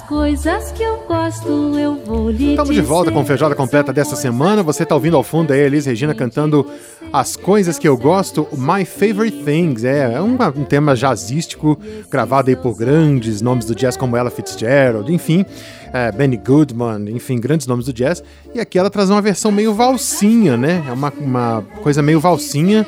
[0.00, 4.16] As coisas que eu gosto eu vou lhe Estamos de volta com Feijoada Completa dessa
[4.16, 4.62] semana.
[4.62, 6.66] Você está ouvindo ao fundo aí a Elis Regina cantando
[7.12, 9.84] As Coisas que Eu Gosto, My Favorite Things.
[9.84, 11.78] É, é um, um, tema jazzístico
[12.10, 15.44] gravado aí por grandes nomes do jazz como Ella Fitzgerald, enfim,
[15.92, 18.24] é, Benny Goodman, enfim, grandes nomes do jazz.
[18.54, 20.82] E aqui ela traz uma versão meio valsinha, né?
[20.88, 22.86] É uma, uma coisa meio valsinha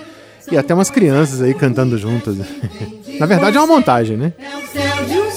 [0.50, 2.36] e até umas crianças aí cantando juntas.
[3.20, 4.32] Na verdade é uma montagem, né?
[4.38, 5.30] É o céu de um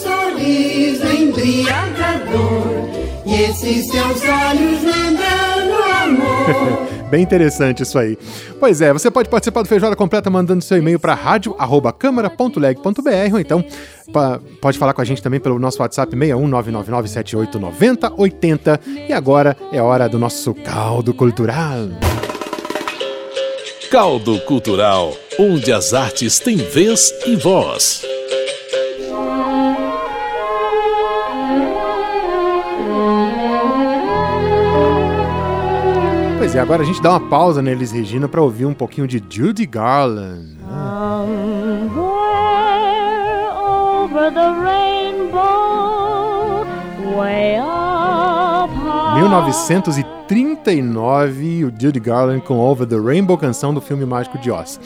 [0.46, 2.88] sorriso embriagador
[3.26, 5.74] E esses teus olhos lembrando
[6.04, 8.18] amor Bem interessante isso aí.
[8.60, 13.64] Pois é, você pode participar do Feijoada Completa mandando seu e-mail para rádio@câmara.leg.br ou então
[14.60, 18.80] pode falar com a gente também pelo nosso WhatsApp 61999789080.
[19.08, 21.90] E agora é hora do nosso caldo cultural.
[23.92, 28.04] Caldo Cultural, onde as artes têm vez e voz.
[36.46, 39.20] Pois é, agora a gente dá uma pausa neles, Regina, para ouvir um pouquinho de
[39.28, 40.60] Judy Garland.
[40.62, 42.06] Somewhere
[43.52, 46.68] over the rainbow,
[47.18, 49.22] way up high.
[49.22, 54.80] 1939, o Judy Garland com Over the Rainbow, canção do filme Mágico de Oz.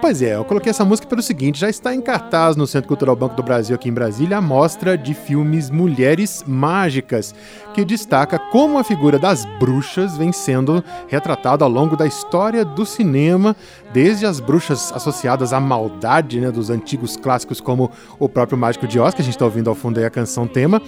[0.00, 3.14] Pois é, eu coloquei essa música pelo seguinte: já está em cartaz no Centro Cultural
[3.14, 7.34] Banco do Brasil, aqui em Brasília, a mostra de filmes Mulheres Mágicas,
[7.74, 12.86] que destaca como a figura das bruxas vem sendo retratada ao longo da história do
[12.86, 13.56] cinema,
[13.92, 19.00] desde as bruxas associadas à maldade né, dos antigos clássicos, como o próprio Mágico de
[19.00, 20.80] Oz, que a gente está ouvindo ao fundo aí a canção tema,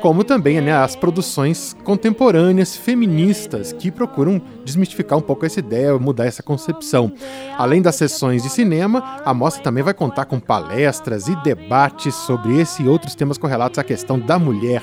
[0.00, 6.24] como também né, as produções contemporâneas feministas que procuram desmistificar um pouco essa ideia, mudar
[6.24, 7.12] essa concepção.
[7.58, 12.58] Além das sessões de cinema, a mostra também vai contar com palestras e debates sobre
[12.58, 14.82] esse e outros temas correlatos à questão da mulher.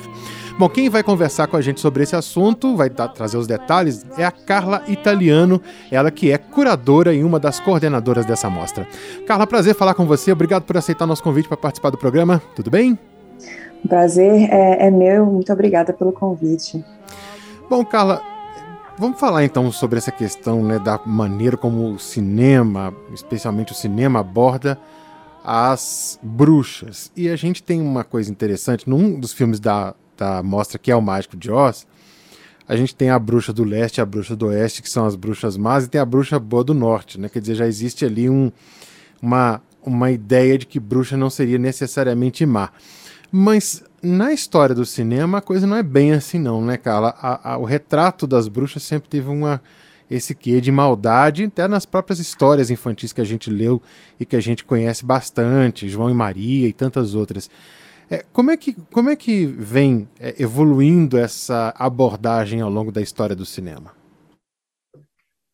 [0.58, 4.04] Bom, quem vai conversar com a gente sobre esse assunto, vai dar, trazer os detalhes,
[4.18, 8.84] é a Carla Italiano, ela que é curadora e uma das coordenadoras dessa mostra.
[9.24, 12.72] Carla, prazer falar com você, obrigado por aceitar nosso convite para participar do programa, tudo
[12.72, 12.98] bem?
[13.88, 16.84] Prazer é, é meu, muito obrigada pelo convite.
[17.70, 18.20] Bom, Carla,
[18.98, 24.18] vamos falar então sobre essa questão né, da maneira como o cinema, especialmente o cinema,
[24.18, 24.76] aborda
[25.44, 27.12] as bruxas.
[27.16, 30.96] E a gente tem uma coisa interessante, num dos filmes da, da mostra que é
[30.96, 31.86] o Mágico de Oz,
[32.68, 35.16] a gente tem a bruxa do leste e a bruxa do oeste, que são as
[35.16, 37.28] bruxas más, e tem a bruxa boa do norte, né?
[37.28, 38.52] Quer dizer, já existe ali um,
[39.22, 42.70] uma, uma ideia de que bruxa não seria necessariamente má.
[43.32, 47.14] Mas na história do cinema a coisa não é bem assim não, né, Carla?
[47.20, 49.62] A, a, o retrato das bruxas sempre teve uma
[50.10, 53.82] esse quê de maldade, até nas próprias histórias infantis que a gente leu
[54.18, 57.50] e que a gente conhece bastante, João e Maria e tantas outras.
[58.10, 63.02] É, como, é que, como é que vem é, evoluindo essa abordagem ao longo da
[63.02, 63.92] história do cinema?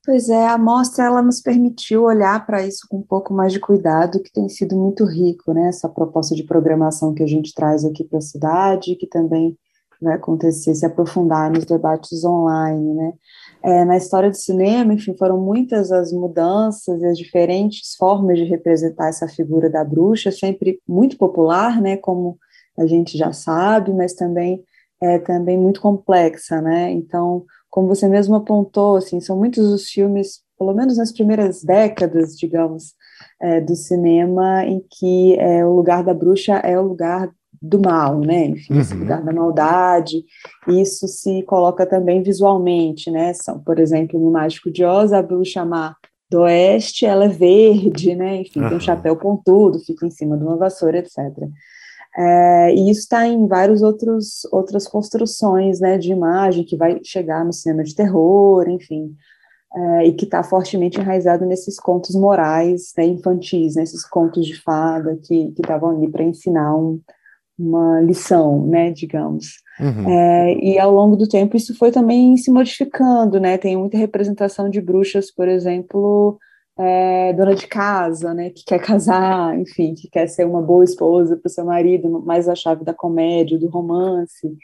[0.07, 3.59] Pois é, a mostra ela nos permitiu olhar para isso com um pouco mais de
[3.59, 5.69] cuidado, que tem sido muito rico, né?
[5.69, 9.57] Essa proposta de programação que a gente traz aqui para a cidade, que também
[10.03, 13.13] vai acontecer, se aprofundar nos debates online, né?
[13.63, 18.45] É, na história do cinema, enfim, foram muitas as mudanças e as diferentes formas de
[18.45, 21.97] representar essa figura da bruxa, sempre muito popular, né?
[21.97, 22.39] Como
[22.79, 24.63] a gente já sabe, mas também
[25.01, 26.91] é também muito complexa, né?
[26.91, 32.37] Então, como você mesmo apontou, assim, são muitos os filmes, pelo menos nas primeiras décadas,
[32.39, 32.95] digamos,
[33.41, 37.31] é, do cinema, em que é, o lugar da bruxa é o lugar
[37.61, 38.47] do mal, né?
[38.47, 38.81] Enfim, uhum.
[38.81, 40.25] esse lugar da maldade.
[40.69, 43.33] Isso se coloca também visualmente, né?
[43.33, 45.97] São, por exemplo, no Mágico de Oz, a bruxa má
[46.31, 48.43] do oeste, ela é verde, né?
[48.43, 48.69] Enfim, uhum.
[48.69, 51.19] tem um chapéu pontudo, fica em cima de uma vassoura, etc.
[52.17, 57.45] É, e isso está em várias outros, outras construções né, de imagem que vai chegar
[57.45, 59.15] no cinema de terror, enfim,
[59.75, 65.19] é, e que está fortemente enraizado nesses contos morais né, infantis, nesses contos de fada
[65.25, 67.01] que estavam ali para ensinar um,
[67.59, 69.47] uma lição, né, digamos.
[69.81, 70.09] Uhum.
[70.09, 74.71] É, e ao longo do tempo isso foi também se modificando, né, tem muita representação
[74.71, 76.39] de bruxas, por exemplo,
[76.79, 81.37] é, dona de casa, né, que quer casar, enfim, que quer ser uma boa esposa
[81.37, 84.57] para o seu marido, mais a chave da comédia, do romance,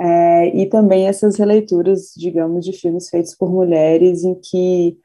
[0.00, 4.98] é, e também essas releituras, digamos, de filmes feitos por mulheres em que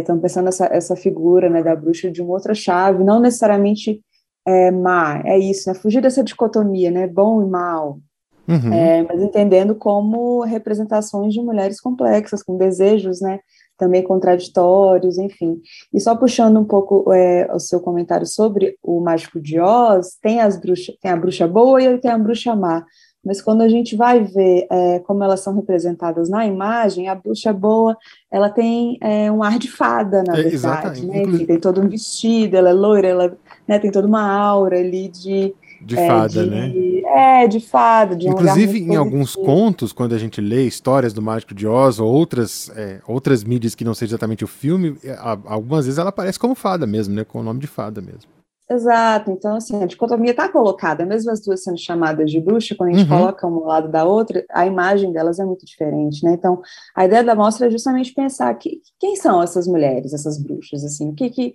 [0.00, 4.02] estão é, pensando essa, essa figura né, da bruxa de uma outra chave, não necessariamente
[4.46, 8.00] é, má, é isso, né, fugir dessa dicotomia, né, bom e mal,
[8.48, 8.72] uhum.
[8.72, 13.38] é, mas entendendo como representações de mulheres complexas, com desejos, né,
[13.78, 15.60] também contraditórios, enfim.
[15.94, 20.40] E só puxando um pouco é, o seu comentário sobre o Mágico de Oz, tem,
[20.40, 22.84] as bruxa, tem a bruxa boa e tem a bruxa má.
[23.24, 27.52] Mas quando a gente vai ver é, como elas são representadas na imagem, a bruxa
[27.52, 27.96] boa,
[28.30, 31.22] ela tem é, um ar de fada, na é, verdade, né?
[31.46, 33.36] Tem todo um vestido, ela é loira, ela
[33.66, 35.54] né, tem toda uma aura ali de...
[35.80, 36.72] De é, fada, de, né?
[37.04, 38.16] É, de fada.
[38.16, 42.00] De Inclusive, um em alguns contos, quando a gente lê histórias do Mágico de Oz
[42.00, 44.96] ou outras, é, outras mídias que não seja exatamente o filme,
[45.44, 47.24] algumas vezes ela aparece como fada mesmo, né?
[47.24, 48.38] Com o nome de fada mesmo.
[48.70, 52.90] Exato, então assim, a dicotomia está colocada, mesmo as duas sendo chamadas de bruxa, quando
[52.90, 53.18] a gente uhum.
[53.18, 56.34] coloca uma ao lado da outra, a imagem delas é muito diferente, né?
[56.34, 56.60] Então,
[56.94, 61.14] a ideia da mostra é justamente pensar que, quem são essas mulheres, essas bruxas, assim,
[61.14, 61.54] que, que,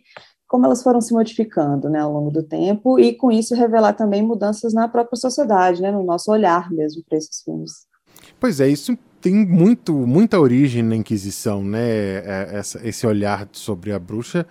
[0.54, 4.22] como elas foram se modificando, né, ao longo do tempo, e com isso revelar também
[4.22, 7.88] mudanças na própria sociedade, né, no nosso olhar mesmo para esses filmes.
[8.40, 13.92] Pois é, isso tem muito, muita origem na Inquisição, né, é, essa, esse olhar sobre
[13.92, 14.46] a bruxa,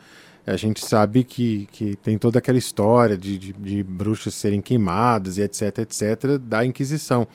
[0.44, 5.38] a gente sabe que, que tem toda aquela história de, de, de bruxas serem queimadas
[5.38, 7.28] e etc, etc, da Inquisição.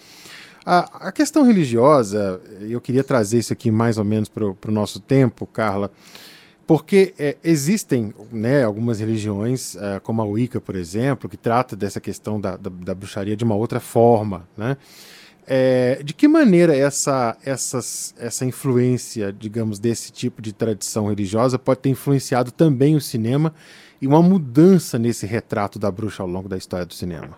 [0.66, 5.00] A, a questão religiosa, eu queria trazer isso aqui mais ou menos para o nosso
[5.00, 5.90] tempo, Carla,
[6.68, 12.02] porque é, existem né, algumas religiões, uh, como a Wicca, por exemplo, que trata dessa
[12.02, 14.76] questão da, da, da bruxaria de uma outra forma, né?
[15.50, 21.80] É, de que maneira essa, essas, essa influência, digamos, desse tipo de tradição religiosa pode
[21.80, 23.54] ter influenciado também o cinema
[24.02, 27.38] e uma mudança nesse retrato da bruxa ao longo da história do cinema?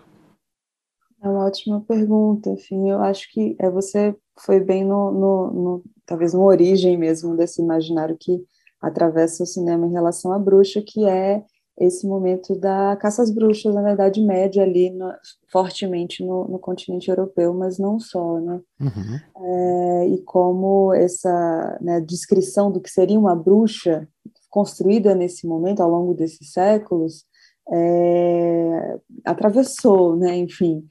[1.22, 5.84] É uma ótima pergunta, enfim, eu acho que é, você foi bem no, no, no
[6.04, 8.42] talvez uma origem mesmo desse imaginário que
[8.80, 11.44] atravessa o cinema em relação à bruxa, que é
[11.78, 15.10] esse momento da caça às bruxas na Idade Média ali no,
[15.50, 18.60] fortemente no, no, continente europeu, mas não só, né?
[18.78, 19.44] Uhum.
[19.46, 24.06] É, e como essa né, descrição do que seria uma bruxa
[24.50, 27.24] construída nesse momento, ao longo desses séculos,
[27.72, 30.36] é, atravessou, né?
[30.36, 30.84] Enfim,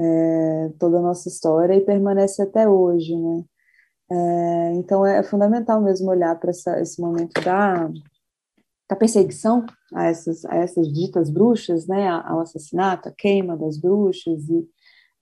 [0.00, 3.44] é, toda a nossa história e permanece até hoje, né?
[4.12, 7.88] É, então é fundamental mesmo olhar para esse momento da
[8.90, 9.64] da perseguição
[9.94, 14.68] a essas, a essas ditas bruxas, né, ao assassinato, a queima das bruxas e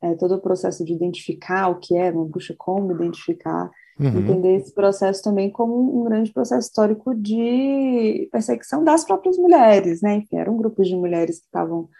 [0.00, 3.70] é, todo o processo de identificar o que é uma bruxa, como identificar,
[4.00, 4.20] uhum.
[4.20, 10.16] entender esse processo também como um grande processo histórico de perseguição das próprias mulheres, né,
[10.16, 11.90] enfim, eram grupos de mulheres que estavam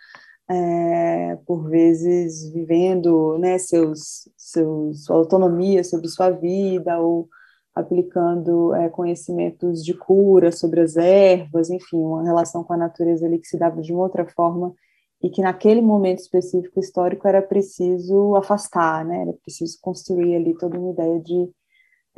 [0.51, 7.29] é, por vezes vivendo, né, seus, seus, sua autonomia sobre sua vida ou
[7.75, 13.39] aplicando é, conhecimentos de cura sobre as ervas, enfim, uma relação com a natureza ali
[13.39, 14.75] que se dava de uma outra forma
[15.23, 19.23] e que naquele momento específico histórico era preciso afastar, né?
[19.23, 21.51] Era preciso construir ali toda uma ideia de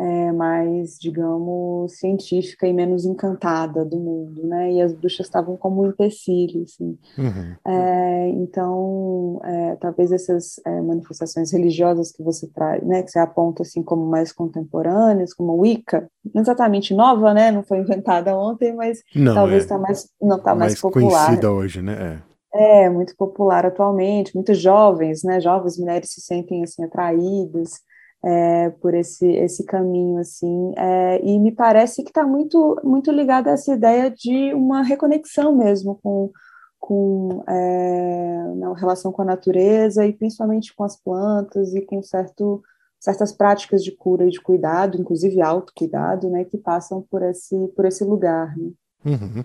[0.01, 4.73] é, mais, digamos, científica e menos encantada do mundo, né?
[4.73, 6.99] E as bruxas estavam como um empecilho, assim.
[7.19, 7.55] Uhum.
[7.67, 13.63] É, então, é, talvez essas é, manifestações religiosas que você traz, né, que você aponta
[13.63, 17.51] assim como mais contemporâneas, como Wicca, não exatamente nova, né?
[17.51, 19.79] Não foi inventada ontem, mas não, talvez está é.
[19.79, 21.27] mais não está mais, mais popular.
[21.27, 22.23] conhecida hoje, né?
[22.55, 22.85] É.
[22.85, 25.41] é muito popular atualmente, muitos jovens, né?
[25.41, 27.83] Jovens mulheres se sentem assim atraídas
[28.25, 33.49] é, por esse, esse caminho, assim, é, e me parece que está muito, muito ligado
[33.49, 36.31] a essa ideia de uma reconexão mesmo com,
[36.79, 42.63] com é, na relação com a natureza e principalmente com as plantas e com certo,
[42.99, 47.87] certas práticas de cura e de cuidado, inclusive autocuidado, né, que passam por esse, por
[47.87, 48.71] esse lugar, né.
[49.03, 49.43] Uhum.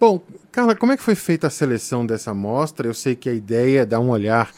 [0.00, 0.20] Bom,
[0.50, 2.88] Carla, como é que foi feita a seleção dessa amostra?
[2.88, 4.52] Eu sei que a ideia é dar um olhar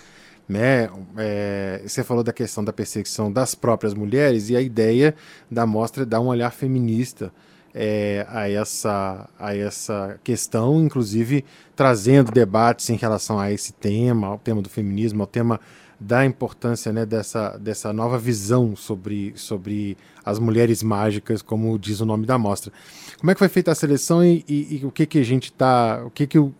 [0.51, 0.91] né?
[1.17, 5.15] É, você falou da questão da perseguição das próprias mulheres e a ideia
[5.49, 7.33] da mostra é dar um olhar feminista
[7.73, 11.45] é, a, essa, a essa questão, inclusive
[11.77, 15.61] trazendo debates em relação a esse tema, ao tema do feminismo, ao tema
[16.01, 22.07] da importância né, dessa, dessa nova visão sobre, sobre as mulheres mágicas, como diz o
[22.07, 22.73] nome da mostra.
[23.21, 25.45] Como é que foi feita a seleção e, e, e o que, que a gente
[25.45, 26.53] está, o que, que o,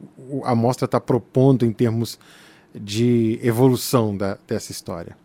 [0.45, 2.19] a mostra está propondo em termos
[2.75, 5.17] de evolução da, dessa história?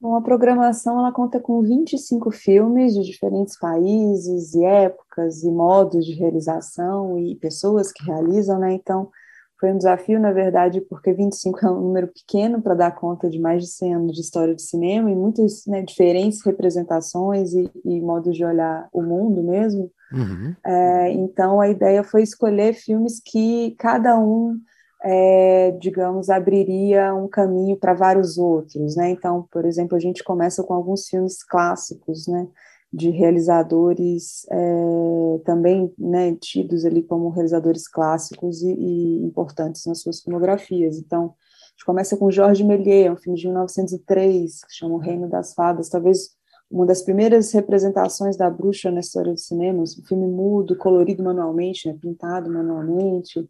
[0.00, 6.06] Bom, a programação ela conta com 25 filmes de diferentes países e épocas e modos
[6.06, 8.72] de realização e pessoas que realizam, né?
[8.72, 9.10] Então,
[9.58, 13.40] foi um desafio, na verdade, porque 25 é um número pequeno para dar conta de
[13.40, 18.00] mais de 100 anos de história de cinema e muitas né, diferentes representações e, e,
[18.00, 19.90] modos de olhar o mundo mesmo.
[20.12, 20.54] Uhum.
[20.64, 24.60] É, então, a ideia foi escolher filmes que cada um
[25.02, 29.10] é, digamos, abriria um caminho para vários outros, né?
[29.10, 32.48] Então, por exemplo, a gente começa com alguns filmes clássicos, né?
[32.92, 40.22] De realizadores é, também né, tidos ali como realizadores clássicos e, e, importantes nas suas
[40.22, 40.96] filmografias.
[40.98, 45.28] Então, a gente começa com Georges Méliès, um filme de 1903, que chama O Reino
[45.28, 46.30] das Fadas, talvez
[46.70, 51.88] uma das primeiras representações da bruxa na história do cinema, um filme mudo, colorido manualmente,
[51.88, 53.48] né, pintado manualmente,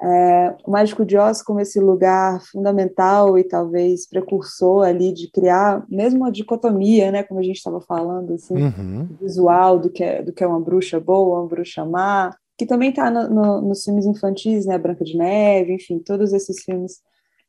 [0.00, 5.84] é, o Mágico de Oz como esse lugar fundamental e talvez precursor ali de criar
[5.88, 9.08] mesmo uma dicotomia, né, como a gente estava falando, assim, uhum.
[9.20, 12.90] visual do que, é, do que é uma bruxa boa, uma bruxa má, que também
[12.90, 17.00] está no, no, nos filmes infantis, né, Branca de Neve, enfim, todos esses filmes,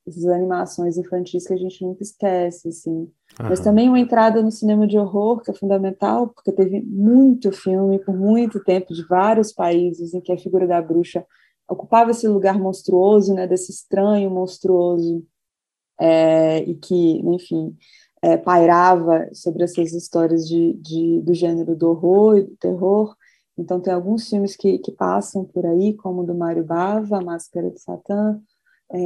[0.07, 2.91] essas animações infantis que a gente nunca esquece, assim.
[2.91, 3.09] Uhum.
[3.39, 7.99] Mas também uma entrada no cinema de horror, que é fundamental, porque teve muito filme,
[7.99, 11.25] por muito tempo, de vários países, em que a figura da bruxa
[11.67, 15.25] ocupava esse lugar monstruoso, né, desse estranho monstruoso,
[15.99, 17.75] é, e que, enfim,
[18.21, 23.15] é, pairava sobre essas histórias de, de, do gênero do horror e do terror.
[23.57, 27.21] Então, tem alguns filmes que, que passam por aí, como o do Mário Bava, A
[27.21, 28.39] Máscara de Satã,
[28.91, 28.97] é,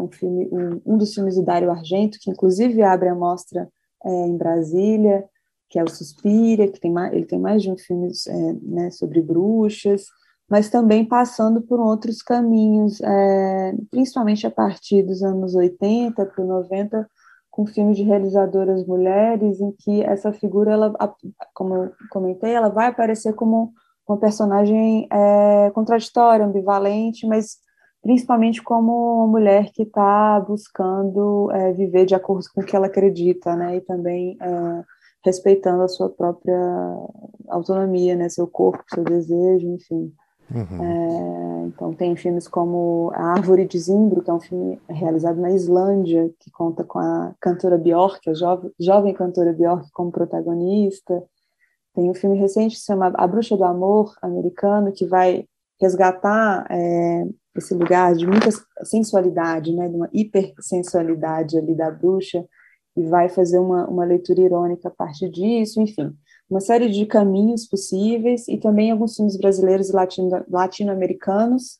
[0.00, 3.68] um, filme, um, um, dos filmes do Dário Argento, que inclusive abre a mostra
[4.04, 5.24] é, em Brasília,
[5.68, 8.90] que é o Suspira, que tem mais, ele tem mais de um filme é, né,
[8.90, 10.06] sobre bruxas
[10.50, 17.08] mas também passando por outros caminhos, é, principalmente a partir dos anos 80 para 90,
[17.48, 20.92] com filmes de realizadoras mulheres, em que essa figura, ela,
[21.54, 23.72] como eu comentei, ela vai aparecer como
[24.08, 27.58] uma personagem é, contraditória, ambivalente, mas
[28.02, 32.86] principalmente como uma mulher que está buscando é, viver de acordo com o que ela
[32.86, 34.84] acredita, né, e também é,
[35.24, 36.58] respeitando a sua própria
[37.48, 40.12] autonomia, né, seu corpo, seu desejo, enfim.
[40.52, 40.84] Uhum.
[40.84, 45.52] É, então tem filmes como A Árvore de Zimbro, que é um filme realizado na
[45.52, 51.22] Islândia, que conta com a cantora Björk, a jovem, jovem cantora Björk como protagonista.
[51.94, 55.44] Tem um filme recente que se chama A Bruxa do Amor, americano, que vai
[55.80, 57.24] resgatar é,
[57.56, 58.50] esse lugar de muita
[58.82, 62.44] sensualidade, né, de uma hipersensualidade ali da bruxa,
[62.96, 66.14] e vai fazer uma, uma leitura irônica a partir disso, enfim
[66.50, 69.92] uma série de caminhos possíveis e também alguns filmes brasileiros e
[70.48, 71.78] latino-americanos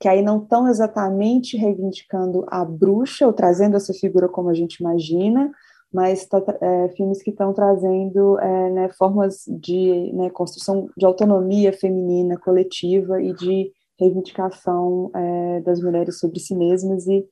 [0.00, 4.76] que aí não estão exatamente reivindicando a bruxa ou trazendo essa figura como a gente
[4.76, 5.50] imagina,
[5.92, 11.72] mas tá, é, filmes que estão trazendo é, né, formas de né, construção de autonomia
[11.72, 17.26] feminina coletiva e de reivindicação é, das mulheres sobre si mesmas e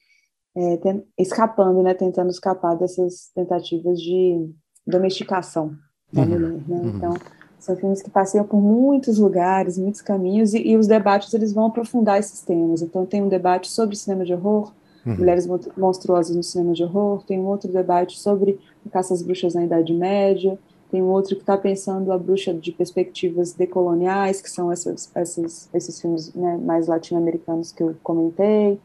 [0.57, 0.79] é,
[1.19, 4.51] escapando, né, tentando escapar dessas tentativas de
[4.85, 5.77] domesticação
[6.17, 6.39] da uhum.
[6.39, 6.63] né?
[6.69, 6.89] Uhum.
[6.89, 7.15] Então,
[7.59, 11.67] são filmes que passeiam por muitos lugares, muitos caminhos, e, e, os debates eles vão
[11.67, 12.83] aprofundar esses temas.
[12.83, 14.73] Então, tem um debate sobre cinema de horror,
[15.05, 15.17] uhum.
[15.17, 15.47] mulheres
[15.77, 18.59] monstruosas no cinema de horror, tem um outro debate sobre
[18.91, 20.59] caça às bruxas na Idade Média,
[20.91, 25.69] tem um outro que está pensando a bruxa de perspectivas decoloniais, que são essas, essas,
[25.75, 28.79] esses filmes né, mais latino-americanos que eu comentei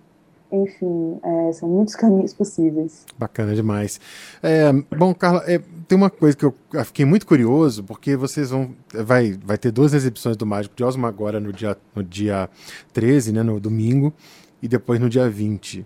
[0.51, 3.05] enfim, é, são muitos caminhos possíveis.
[3.17, 4.00] Bacana demais.
[4.41, 6.55] É, bom, Carla, é, tem uma coisa que eu
[6.86, 8.72] fiquei muito curioso, porque vocês vão.
[8.93, 12.50] Vai, vai ter duas exibições do Mágico de Osma agora no dia, no dia
[12.93, 14.13] 13, né, no domingo,
[14.62, 15.86] e depois no dia 20.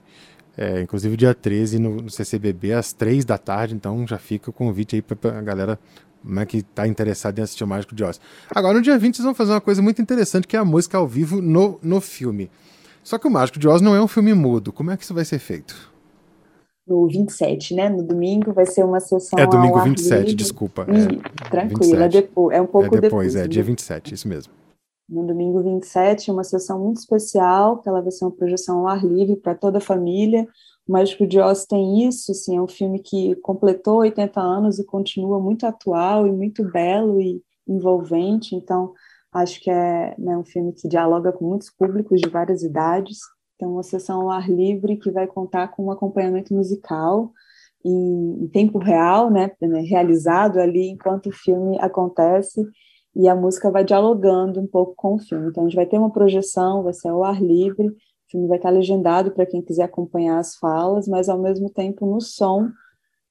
[0.57, 4.53] É, inclusive dia 13 no, no CCBB às 3 da tarde, então já fica o
[4.53, 5.77] convite aí para a galera
[6.23, 8.19] né, que está interessada em assistir o Mágico de Oz.
[8.49, 10.97] Agora, no dia 20, vocês vão fazer uma coisa muito interessante, que é a música
[10.97, 12.49] ao vivo no, no filme.
[13.05, 14.73] Só que o Mágico de Oz não é um filme mudo.
[14.73, 15.93] Como é que isso vai ser feito?
[16.87, 17.87] No 27, né?
[17.87, 19.37] No domingo vai ser uma sessão.
[19.37, 20.33] É domingo 27, livre.
[20.33, 20.87] desculpa.
[20.89, 23.31] É, tranquilo, é, depois, é um pouco é depois.
[23.31, 24.51] depois é dia 27, isso mesmo.
[25.07, 29.05] No domingo 27, uma sessão muito especial, que ela vai ser uma projeção ao ar
[29.05, 30.47] livre para toda a família.
[30.87, 34.83] O Mágico de Oz tem isso, assim, é um filme que completou 80 anos e
[34.83, 38.55] continua muito atual e muito belo e envolvente.
[38.55, 38.93] Então,
[39.35, 43.19] Acho que é né, um filme que dialoga com muitos públicos de várias idades.
[43.59, 47.33] Tem uma sessão ao ar livre que vai contar com um acompanhamento musical
[47.83, 49.51] em, em tempo real, né,
[49.89, 52.65] realizado ali enquanto o filme acontece
[53.13, 55.49] e a música vai dialogando um pouco com o filme.
[55.49, 57.93] Então a gente vai ter uma projeção, vai ser ao ar livre, o
[58.31, 62.21] filme vai estar legendado para quem quiser acompanhar as falas, mas ao mesmo tempo no
[62.21, 62.69] som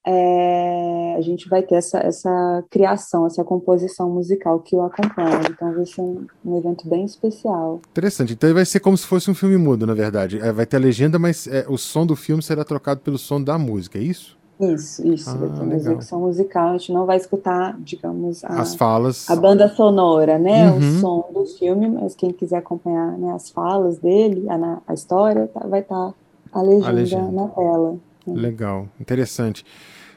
[0.06, 5.40] é, a gente vai ter essa, essa criação, essa composição musical que o acompanha.
[5.50, 7.80] Então vai ser um, um, evento bem especial.
[7.90, 8.32] Interessante.
[8.34, 10.38] Então vai ser como se fosse um filme mudo, na verdade.
[10.40, 13.42] É, vai ter a legenda, mas é, o som do filme será trocado pelo som
[13.42, 14.36] da música, é isso?
[14.60, 15.76] Isso, isso, Ah, vai ter uma legal.
[15.78, 19.28] execução musical, a gente não vai escutar, digamos, a, As falas.
[19.28, 20.78] a banda sonora, né, Uhum.
[20.78, 24.94] o som do filme, mas quem quiser acompanhar né, as falas dele, a, na- a
[24.94, 26.14] história, tá- vai estar
[26.52, 27.32] a legenda, legenda.
[27.32, 27.96] na tela.
[28.28, 29.66] Legal, interessante.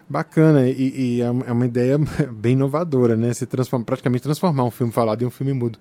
[0.09, 1.97] Bacana, e, e é uma é uma ideia
[2.31, 3.33] bem inovadora, né?
[3.33, 5.77] Se transforma, praticamente transformar um filme falado em um filme mudo.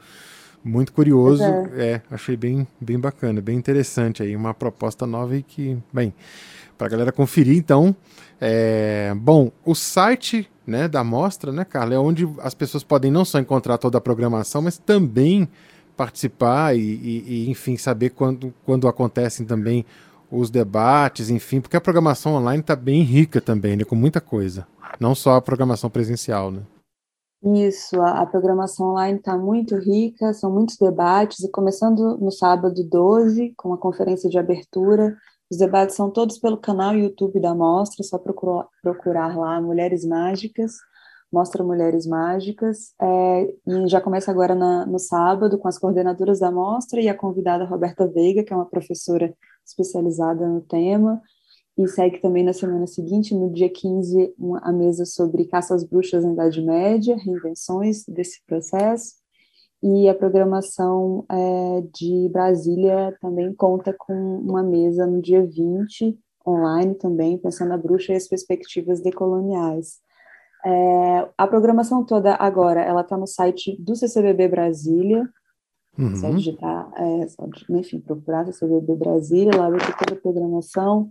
[0.65, 5.43] Muito curioso, Pois é, achei bem, bem bacana, bem interessante aí, uma proposta nova e
[5.43, 6.13] que, bem,
[6.77, 7.95] para a galera conferir, então,
[8.41, 13.25] é, bom, o site, né, da mostra, né, Carla, é onde as pessoas podem não
[13.25, 15.49] só encontrar toda a programação, mas também
[15.97, 19.85] participar e, e- e, enfim, saber quando, quando acontecem também
[20.31, 24.67] os debates, enfim, porque a programação online está bem rica também, né, com muita coisa,
[24.99, 26.63] não só a programação presencial, né.
[27.43, 32.83] Isso, a, a programação online está muito rica, são muitos debates, e começando no sábado
[32.83, 35.17] 12, com a conferência de abertura,
[35.51, 40.05] os debates são todos pelo canal YouTube da Mostra, é só procurar, procurar lá Mulheres
[40.05, 40.73] Mágicas,
[41.37, 46.51] Mostra Mulheres Mágicas, é, e já começa agora na- no sábado com as coordenadoras da
[46.51, 51.21] Mostra e a convidada Roberta Veiga, que é uma professora especializada no tema,
[51.77, 55.85] e segue também na semana seguinte, no dia 15, uma, a mesa sobre caça às
[55.85, 59.17] bruxas na Idade Média, reinvenções desse processo.
[59.83, 66.95] E a programação é, de Brasília também conta com uma mesa no dia 20, online
[66.95, 70.06] também, pensando a bruxa e as perspectivas decoloniais.
[70.69, 75.29] É, a programação toda agora, ela está no site do CCBB Brasília,
[75.99, 76.15] Uhum.
[76.17, 81.11] só digitar, é, só, enfim, procurar CCBB Brasília, lá vai ter toda a programação,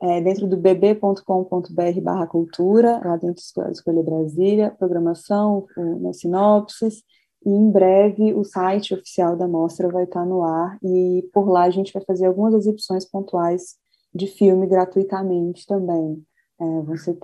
[0.00, 5.66] é, dentro do bb.com.br barra cultura, lá dentro esco- escolher Brasília, programação,
[6.00, 7.02] na sinopses,
[7.44, 11.64] e em breve o site oficial da mostra vai estar no ar, e por lá
[11.64, 13.74] a gente vai fazer algumas exibições pontuais
[14.14, 16.22] de filme gratuitamente também.
[16.60, 17.14] É, vão ser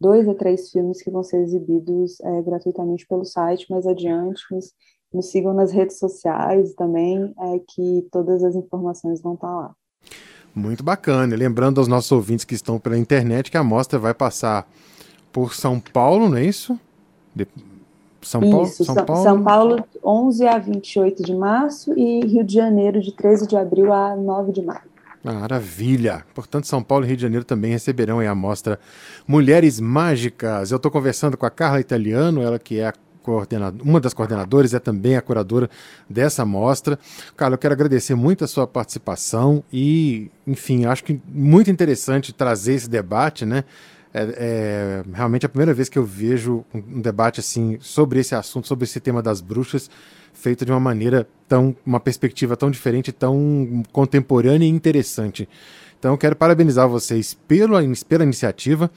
[0.00, 4.72] dois a três filmes que vão ser exibidos é, gratuitamente pelo site mais adiante, mas
[5.12, 9.74] nos sigam nas redes sociais também, é, que todas as informações vão estar lá.
[10.54, 11.34] Muito bacana.
[11.34, 14.68] E Lembrando aos nossos ouvintes que estão pela internet que a mostra vai passar
[15.32, 16.78] por São Paulo, não é isso?
[17.34, 17.46] De-
[18.22, 23.00] São Paulo, Isso, São, São Paulo, 11 a 28 de março e Rio de Janeiro,
[23.00, 24.89] de 13 de abril a 9 de maio.
[25.22, 26.24] Maravilha!
[26.34, 28.80] Portanto, São Paulo e Rio de Janeiro também receberão a mostra
[29.26, 30.70] Mulheres Mágicas.
[30.70, 32.94] Eu estou conversando com a Carla Italiano, ela que é a
[33.84, 35.70] uma das coordenadoras, é também a curadora
[36.08, 36.98] dessa mostra.
[37.36, 42.74] Carla, eu quero agradecer muito a sua participação e, enfim, acho que muito interessante trazer
[42.74, 43.64] esse debate, né?
[44.12, 48.66] É, é realmente a primeira vez que eu vejo um, debate assim sobre esse assunto,
[48.66, 49.88] sobre esse tema das bruxas,
[50.32, 55.48] feito de uma maneira tão, uma perspectiva tão diferente, tão contemporânea e interessante.
[55.98, 58.90] Então, quero parabenizar vocês pela, pela iniciativa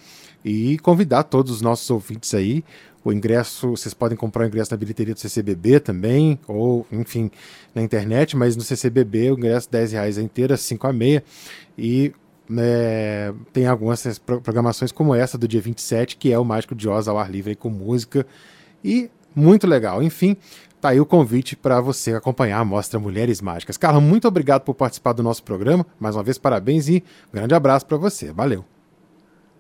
[0.44, 2.64] e convidar todos os nossos ouvintes aí.
[3.04, 7.30] O ingresso, vocês podem comprar o ingresso na bilheteria do CCBB também, ou, enfim,
[7.76, 11.22] na internet, mas no CCBB o ingresso 10 reais a inteira, 5 a meia.
[11.78, 12.14] E
[12.58, 17.08] é, tem algumas programações como essa do dia 27, que é o Mágico de Oz
[17.08, 18.26] ao ar livre com música.
[18.84, 20.04] E muito legal.
[20.04, 20.36] Enfim,
[20.82, 23.78] tá aí o convite para você acompanhar a Mostra Mulheres Mágicas.
[23.78, 25.86] Carla, muito obrigado por participar do nosso programa.
[26.00, 28.32] Mais uma vez, parabéns e um grande abraço para você.
[28.32, 28.73] Valeu.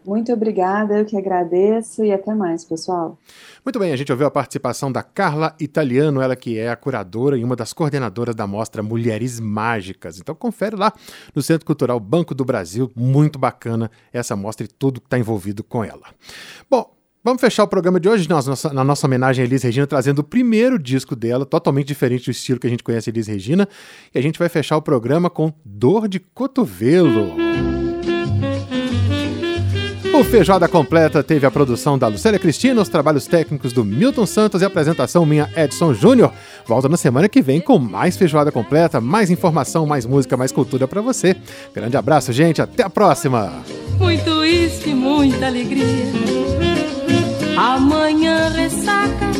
[0.06, 3.18] Muito obrigada, eu que agradeço e até mais, pessoal.
[3.63, 7.38] Muito bem, a gente ouviu a participação da Carla Italiano, ela que é a curadora
[7.38, 10.20] e uma das coordenadoras da mostra Mulheres Mágicas.
[10.20, 10.92] Então confere lá
[11.34, 15.63] no Centro Cultural Banco do Brasil, muito bacana essa mostra e tudo que está envolvido
[15.63, 16.08] com ela.
[16.70, 16.94] Bom,
[17.26, 20.20] Vamos fechar o programa de hoje na nossa, na nossa homenagem a Elis Regina, trazendo
[20.20, 23.66] o primeiro disco dela, totalmente diferente do estilo que a gente conhece Elis Regina.
[24.13, 27.83] E a gente vai fechar o programa com Dor de Cotovelo.
[30.13, 34.62] O Feijoada Completa teve a produção da Lucélia Cristina, os trabalhos técnicos do Milton Santos
[34.62, 36.32] e a apresentação minha Edson Júnior.
[36.67, 40.88] Volta na semana que vem com mais Feijoada Completa, mais informação, mais música, mais cultura
[40.88, 41.36] para você.
[41.73, 43.63] Grande abraço, gente, até a próxima!
[43.97, 46.06] Muito uísque, muita alegria.
[47.58, 49.32] Amanhã ressaca,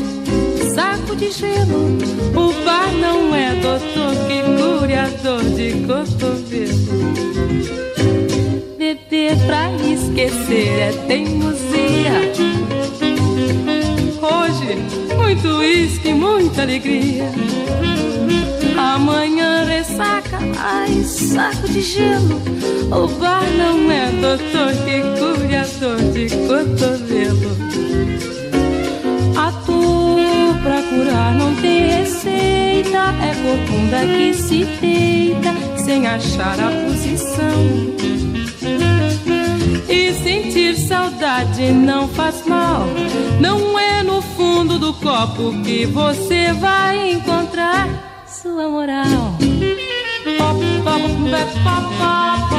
[0.73, 1.99] saco de gelo.
[2.36, 7.92] O bar não é doutor que cure a dor de cotovelo.
[8.93, 12.32] Beber pra esquecer é teimosia.
[14.21, 17.32] Hoje, muito uísque, muita alegria.
[18.77, 22.39] Amanhã ressaca, ai, saco de gelo.
[22.91, 27.58] O bar não é doutor que cure a dor de cotovelo.
[29.36, 32.99] A dor pra curar não tem receita.
[33.23, 35.51] É corcunda que se deita
[35.84, 38.22] sem achar a posição.
[40.13, 42.86] E sentir saudade não faz mal.
[43.41, 47.89] Não é no fundo do copo que você vai encontrar
[48.28, 49.36] sua moral.
[50.38, 52.54] Pop, pop, pop, pop, pop,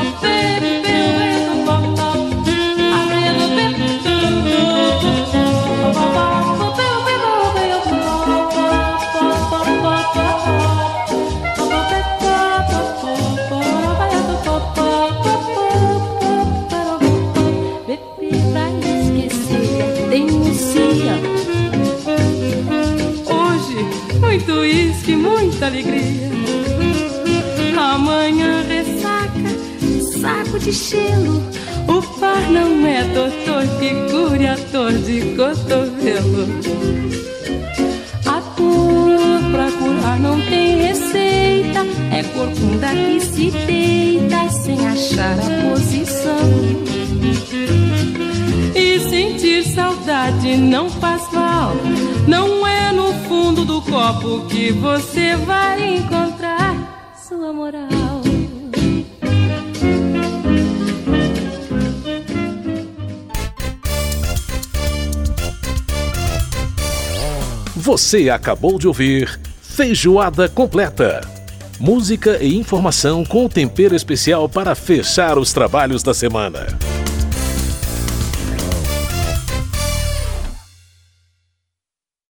[44.64, 46.38] sem achar a posição.
[48.74, 51.74] E sentir saudade não faz mal.
[52.26, 58.22] Não é no fundo do copo que você vai encontrar sua moral.
[67.76, 71.33] Você acabou de ouvir Feijoada Completa.
[71.86, 76.66] Música e informação com tempero especial para fechar os trabalhos da semana.